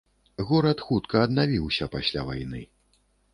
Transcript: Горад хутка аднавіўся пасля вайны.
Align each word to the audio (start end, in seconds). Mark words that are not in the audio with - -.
Горад 0.51 0.79
хутка 0.87 1.21
аднавіўся 1.25 1.89
пасля 1.97 2.25
вайны. 2.31 2.65